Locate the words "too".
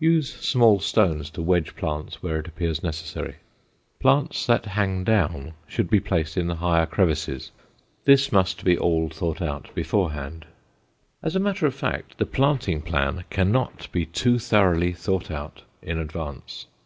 14.06-14.38